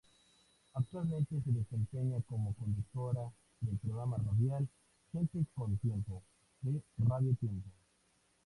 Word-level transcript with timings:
Actualmente 0.73 1.39
se 1.43 1.51
desempeña 1.51 2.19
como 2.25 2.55
conductora 2.55 3.21
del 3.59 3.77
programa 3.77 4.17
radial 4.17 4.67
"Gente 5.11 5.45
con 5.53 5.77
Tiempo" 5.77 6.23
de 6.63 6.81
Radio 6.97 7.35
Tiempo. 7.35 7.69